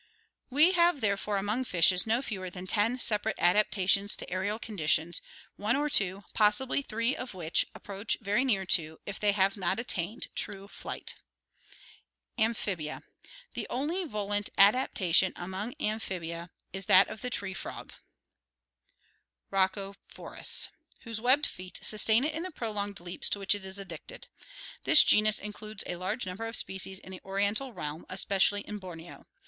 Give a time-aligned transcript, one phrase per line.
[0.49, 5.21] We have therefore among fishes no fewer than ten separate adaptations to aerial conditions,
[5.57, 9.79] one or two, possibly three of which approach very near to, if they have not
[9.79, 11.13] attained, true flight.
[12.39, 13.03] Amphibia.—
[13.53, 19.95] The only volant adaptation among amphibia is 353 ORGANIC EVOLUTION that of the tree frog,
[20.23, 20.71] Rkacophorus (Fig.
[21.03, 24.27] 83), whose webbed feet sustain it in the prolonged leaps to which it is addicted.
[24.83, 29.27] This genus includes a large number of species in the Oriental realm, especially in Borneo.